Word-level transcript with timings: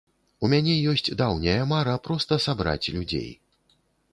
У 0.45 0.47
мяне 0.53 0.77
ёсць 0.93 1.11
даўняя 1.19 1.67
мара 1.73 1.95
проста 2.07 2.39
сабраць 2.47 2.91
людзей. 2.97 3.29